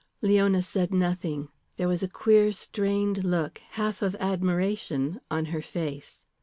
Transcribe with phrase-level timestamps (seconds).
[0.23, 1.49] Leona said nothing.
[1.77, 6.25] There was a queer, strained look, half of admiration, on her face.